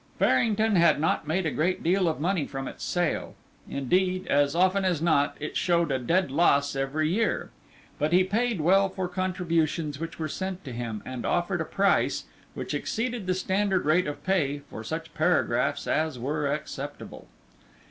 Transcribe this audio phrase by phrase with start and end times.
[0.17, 3.35] Farrington had not made a great deal of money from its sale;
[3.69, 7.51] indeed, as often as not, it showed a dead loss every year.
[7.99, 12.23] But he paid well for contributions which were sent to him, and offered a price,
[12.55, 17.27] which exceeded the standard rate of pay, for such paragraphs as were acceptable.